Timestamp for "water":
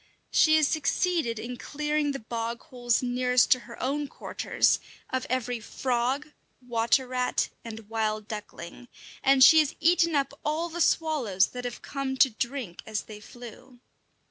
6.59-7.05